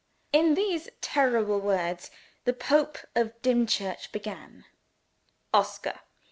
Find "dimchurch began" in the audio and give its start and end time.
3.43-4.65